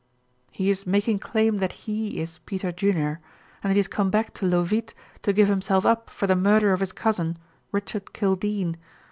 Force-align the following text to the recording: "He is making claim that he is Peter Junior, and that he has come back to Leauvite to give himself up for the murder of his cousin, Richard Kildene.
"He 0.49 0.71
is 0.71 0.87
making 0.87 1.19
claim 1.19 1.57
that 1.57 1.73
he 1.85 2.19
is 2.19 2.39
Peter 2.47 2.71
Junior, 2.71 3.19
and 3.61 3.69
that 3.69 3.73
he 3.75 3.77
has 3.77 3.87
come 3.87 4.09
back 4.09 4.33
to 4.33 4.47
Leauvite 4.47 4.95
to 5.21 5.31
give 5.31 5.47
himself 5.47 5.85
up 5.85 6.09
for 6.09 6.25
the 6.25 6.35
murder 6.35 6.73
of 6.73 6.79
his 6.79 6.91
cousin, 6.91 7.37
Richard 7.71 8.11
Kildene. 8.11 8.77